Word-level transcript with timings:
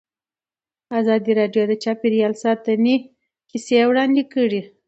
ازادي 0.99 1.31
راډیو 1.39 1.63
د 1.67 1.73
چاپیریال 1.83 2.33
ساتنه 2.43 2.93
کیسې 3.49 3.77
وړاندې 3.89 4.23
کړي. 4.33 4.61